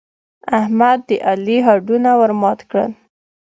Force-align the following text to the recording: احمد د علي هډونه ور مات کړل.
احمد 0.59 0.99
د 1.07 1.09
علي 1.29 1.57
هډونه 1.67 2.11
ور 2.19 2.31
مات 2.41 2.59
کړل. 2.69 2.91